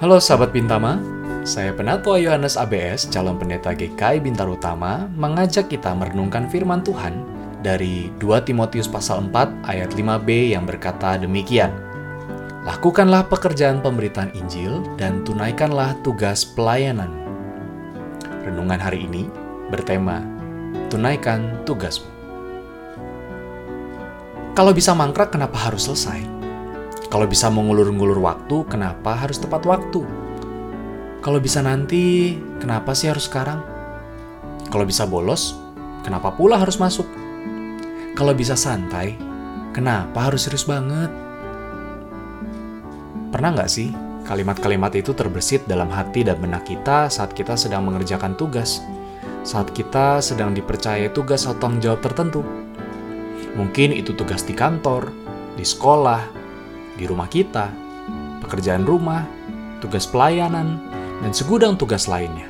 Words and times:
Halo 0.00 0.16
sahabat 0.16 0.56
Bintama, 0.56 0.96
saya 1.44 1.76
Penatua 1.76 2.16
Yohanes 2.16 2.56
ABS, 2.56 3.04
calon 3.12 3.36
pendeta 3.36 3.76
GKI 3.76 4.24
Bintaro 4.24 4.56
Utama, 4.56 5.04
mengajak 5.12 5.68
kita 5.68 5.92
merenungkan 5.92 6.48
firman 6.48 6.80
Tuhan 6.80 7.20
dari 7.60 8.08
2 8.16 8.48
Timotius 8.48 8.88
pasal 8.88 9.28
4 9.28 9.60
ayat 9.68 9.92
5b 9.92 10.56
yang 10.56 10.64
berkata 10.64 11.20
demikian. 11.20 11.68
Lakukanlah 12.64 13.28
pekerjaan 13.28 13.84
pemberitaan 13.84 14.32
Injil 14.32 14.80
dan 14.96 15.20
tunaikanlah 15.20 15.92
tugas 16.00 16.48
pelayanan. 16.48 17.12
Renungan 18.48 18.80
hari 18.80 19.04
ini 19.04 19.28
bertema 19.68 20.24
Tunaikan 20.88 21.60
tugasmu. 21.68 22.08
Kalau 24.56 24.72
bisa 24.72 24.96
mangkrak, 24.96 25.28
kenapa 25.28 25.60
harus 25.60 25.92
selesai? 25.92 26.39
Kalau 27.10 27.26
bisa 27.26 27.50
mengulur-ngulur 27.50 28.22
waktu, 28.22 28.62
kenapa 28.70 29.18
harus 29.18 29.42
tepat 29.42 29.66
waktu? 29.66 30.06
Kalau 31.18 31.42
bisa 31.42 31.58
nanti, 31.58 32.38
kenapa 32.62 32.94
sih 32.94 33.10
harus 33.10 33.26
sekarang? 33.26 33.66
Kalau 34.70 34.86
bisa 34.86 35.10
bolos, 35.10 35.58
kenapa 36.06 36.30
pula 36.30 36.54
harus 36.54 36.78
masuk? 36.78 37.04
Kalau 38.14 38.30
bisa 38.30 38.54
santai, 38.54 39.18
kenapa 39.74 40.30
harus 40.30 40.46
serius 40.46 40.62
banget? 40.62 41.10
Pernah 43.34 43.58
nggak 43.58 43.70
sih 43.70 43.90
kalimat-kalimat 44.22 44.94
itu 44.94 45.10
terbersit 45.10 45.66
dalam 45.66 45.90
hati 45.90 46.22
dan 46.22 46.38
benak 46.38 46.62
kita 46.62 47.10
saat 47.10 47.34
kita 47.34 47.58
sedang 47.58 47.90
mengerjakan 47.90 48.38
tugas? 48.38 48.86
Saat 49.42 49.74
kita 49.74 50.22
sedang 50.22 50.54
dipercaya 50.54 51.10
tugas 51.10 51.42
atau 51.42 51.58
tanggung 51.58 51.82
jawab 51.82 52.06
tertentu? 52.06 52.46
Mungkin 53.58 53.98
itu 53.98 54.14
tugas 54.14 54.46
di 54.46 54.54
kantor, 54.54 55.10
di 55.58 55.66
sekolah, 55.66 56.39
di 57.00 57.08
rumah 57.08 57.32
kita, 57.32 57.72
pekerjaan 58.44 58.84
rumah, 58.84 59.24
tugas 59.80 60.04
pelayanan, 60.04 60.76
dan 61.24 61.32
segudang 61.32 61.80
tugas 61.80 62.04
lainnya. 62.04 62.44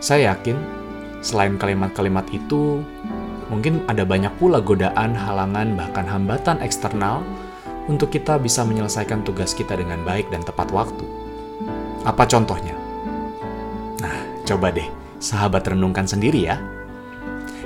Saya 0.00 0.32
yakin, 0.32 0.56
selain 1.20 1.60
kalimat-kalimat 1.60 2.24
itu, 2.32 2.80
mungkin 3.52 3.84
ada 3.84 4.08
banyak 4.08 4.32
pula 4.40 4.64
godaan, 4.64 5.12
halangan, 5.12 5.76
bahkan 5.76 6.08
hambatan 6.08 6.56
eksternal 6.64 7.20
untuk 7.84 8.08
kita 8.08 8.40
bisa 8.40 8.64
menyelesaikan 8.64 9.20
tugas 9.28 9.52
kita 9.52 9.76
dengan 9.76 10.00
baik 10.08 10.32
dan 10.32 10.40
tepat 10.40 10.72
waktu. 10.72 11.04
Apa 12.08 12.24
contohnya? 12.24 12.72
Nah, 14.00 14.44
coba 14.48 14.72
deh, 14.72 14.88
sahabat 15.20 15.68
renungkan 15.68 16.08
sendiri 16.08 16.48
ya. 16.48 16.56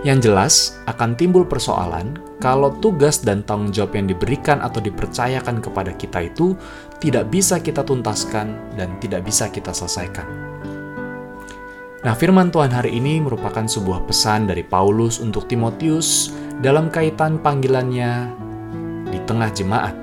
Yang 0.07 0.31
jelas, 0.31 0.55
akan 0.87 1.19
timbul 1.19 1.43
persoalan 1.43 2.15
kalau 2.39 2.71
tugas 2.79 3.19
dan 3.19 3.43
tanggung 3.43 3.75
jawab 3.75 3.99
yang 3.99 4.07
diberikan 4.07 4.63
atau 4.63 4.79
dipercayakan 4.79 5.59
kepada 5.59 5.91
kita 5.99 6.31
itu 6.31 6.55
tidak 7.03 7.27
bisa 7.35 7.59
kita 7.59 7.83
tuntaskan 7.83 8.79
dan 8.79 8.95
tidak 9.03 9.27
bisa 9.27 9.51
kita 9.51 9.75
selesaikan. 9.75 10.27
Nah, 12.07 12.15
firman 12.15 12.55
Tuhan 12.55 12.71
hari 12.71 12.95
ini 12.95 13.19
merupakan 13.19 13.67
sebuah 13.67 14.07
pesan 14.07 14.47
dari 14.47 14.63
Paulus 14.63 15.19
untuk 15.19 15.51
Timotius 15.51 16.31
dalam 16.63 16.95
kaitan 16.95 17.43
panggilannya 17.43 18.31
di 19.11 19.19
tengah 19.27 19.51
jemaat. 19.51 19.99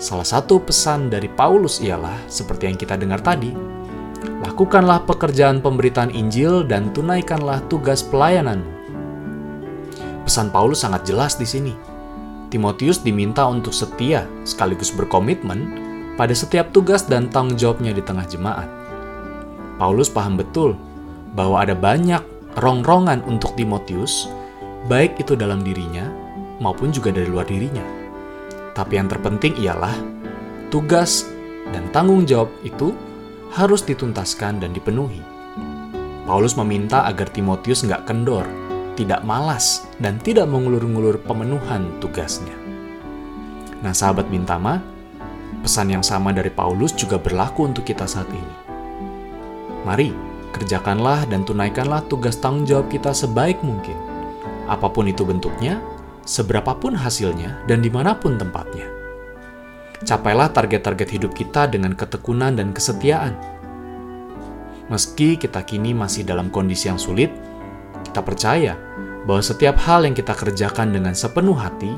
Salah 0.00 0.24
satu 0.24 0.56
pesan 0.64 1.12
dari 1.12 1.28
Paulus 1.28 1.84
ialah 1.84 2.16
seperti 2.32 2.64
yang 2.64 2.80
kita 2.80 2.96
dengar 2.96 3.20
tadi, 3.20 3.52
lakukanlah 4.40 5.04
pekerjaan 5.04 5.60
pemberitaan 5.60 6.16
Injil 6.16 6.64
dan 6.64 6.88
tunaikanlah 6.96 7.60
tugas 7.68 8.00
pelayananmu 8.00 8.81
Pesan 10.22 10.54
Paulus 10.54 10.86
sangat 10.86 11.02
jelas 11.02 11.34
di 11.34 11.46
sini. 11.46 11.74
Timotius 12.52 13.00
diminta 13.02 13.48
untuk 13.48 13.72
setia 13.72 14.28
sekaligus 14.46 14.92
berkomitmen 14.92 15.72
pada 16.14 16.36
setiap 16.36 16.70
tugas 16.70 17.02
dan 17.08 17.26
tanggung 17.32 17.56
jawabnya 17.58 17.96
di 17.96 18.04
tengah 18.04 18.28
jemaat. 18.28 18.68
Paulus 19.80 20.12
paham 20.12 20.38
betul 20.38 20.78
bahwa 21.32 21.64
ada 21.64 21.72
banyak 21.72 22.20
rongrongan 22.60 23.24
untuk 23.24 23.56
Timotius, 23.56 24.28
baik 24.86 25.16
itu 25.16 25.32
dalam 25.32 25.64
dirinya 25.64 26.06
maupun 26.60 26.92
juga 26.92 27.10
dari 27.10 27.26
luar 27.26 27.48
dirinya. 27.48 27.82
Tapi 28.76 29.00
yang 29.00 29.08
terpenting 29.08 29.56
ialah 29.58 29.96
tugas 30.68 31.26
dan 31.72 31.88
tanggung 31.90 32.28
jawab 32.28 32.52
itu 32.62 32.92
harus 33.56 33.82
dituntaskan 33.82 34.60
dan 34.60 34.70
dipenuhi. 34.76 35.24
Paulus 36.28 36.54
meminta 36.54 37.08
agar 37.08 37.26
Timotius 37.32 37.82
nggak 37.82 38.06
kendor 38.06 38.46
tidak 38.94 39.24
malas, 39.24 39.88
dan 39.98 40.20
tidak 40.20 40.48
mengulur-ngulur 40.48 41.20
pemenuhan 41.24 41.88
tugasnya. 41.98 42.54
Nah, 43.82 43.90
sahabat 43.90 44.28
Bintama, 44.28 44.78
pesan 45.64 45.90
yang 45.90 46.04
sama 46.04 46.30
dari 46.30 46.52
Paulus 46.52 46.94
juga 46.94 47.16
berlaku 47.16 47.66
untuk 47.72 47.88
kita 47.88 48.04
saat 48.04 48.28
ini. 48.30 48.54
Mari, 49.82 50.14
kerjakanlah 50.54 51.26
dan 51.26 51.42
tunaikanlah 51.42 52.06
tugas 52.06 52.38
tanggung 52.38 52.68
jawab 52.68 52.86
kita 52.92 53.10
sebaik 53.10 53.58
mungkin. 53.66 53.96
Apa 54.70 54.86
pun 54.92 55.10
itu 55.10 55.26
bentuknya, 55.26 55.82
seberapapun 56.22 56.94
hasilnya, 56.94 57.66
dan 57.66 57.82
di 57.82 57.90
mana 57.90 58.14
pun 58.14 58.38
tempatnya. 58.38 58.86
Capailah 60.02 60.50
target-target 60.50 61.08
hidup 61.18 61.32
kita 61.34 61.70
dengan 61.70 61.94
ketekunan 61.94 62.54
dan 62.58 62.74
kesetiaan. 62.74 63.34
Meski 64.90 65.38
kita 65.38 65.62
kini 65.62 65.94
masih 65.94 66.26
dalam 66.26 66.50
kondisi 66.50 66.90
yang 66.90 66.98
sulit, 66.98 67.30
kita 68.12 68.20
percaya 68.20 68.76
bahwa 69.24 69.40
setiap 69.40 69.80
hal 69.88 70.04
yang 70.04 70.12
kita 70.12 70.36
kerjakan 70.36 70.92
dengan 70.92 71.16
sepenuh 71.16 71.56
hati 71.56 71.96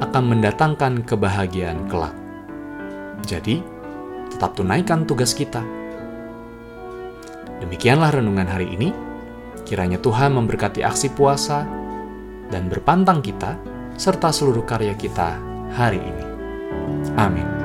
akan 0.00 0.24
mendatangkan 0.32 1.04
kebahagiaan 1.04 1.84
kelak. 1.92 2.16
Jadi, 3.28 3.60
tetap 4.32 4.56
tunaikan 4.56 5.04
tugas 5.04 5.36
kita. 5.36 5.60
Demikianlah 7.60 8.16
renungan 8.16 8.48
hari 8.48 8.72
ini. 8.72 8.88
Kiranya 9.68 10.00
Tuhan 10.00 10.32
memberkati 10.32 10.80
aksi 10.80 11.12
puasa 11.12 11.68
dan 12.48 12.72
berpantang 12.72 13.20
kita 13.20 13.60
serta 14.00 14.32
seluruh 14.32 14.64
karya 14.64 14.96
kita 14.96 15.36
hari 15.76 16.00
ini. 16.00 16.24
Amin. 17.20 17.59